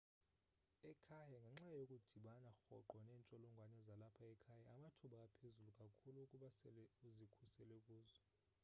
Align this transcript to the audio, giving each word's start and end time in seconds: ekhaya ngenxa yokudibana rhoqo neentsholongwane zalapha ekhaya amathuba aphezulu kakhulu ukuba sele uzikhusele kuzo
ekhaya 0.91 1.39
ngenxa 1.47 1.75
yokudibana 1.91 2.51
rhoqo 2.67 2.95
neentsholongwane 3.05 3.79
zalapha 3.87 4.23
ekhaya 4.33 4.67
amathuba 4.77 5.17
aphezulu 5.27 5.71
kakhulu 5.79 6.17
ukuba 6.25 6.47
sele 6.59 6.83
uzikhusele 7.07 7.75
kuzo 7.85 8.19